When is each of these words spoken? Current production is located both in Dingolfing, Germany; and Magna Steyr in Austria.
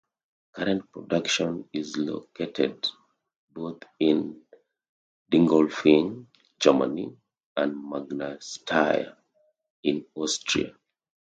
Current 0.53 0.91
production 0.91 1.69
is 1.73 1.95
located 1.95 2.87
both 3.51 3.83
in 3.99 4.41
Dingolfing, 5.31 6.25
Germany; 6.59 7.15
and 7.55 7.87
Magna 7.87 8.37
Steyr 8.37 9.15
in 9.83 10.03
Austria. 10.15 10.73